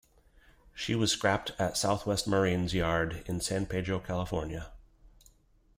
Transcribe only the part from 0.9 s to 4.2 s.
was scrapped at Southwest Marine's yard in San Pedro,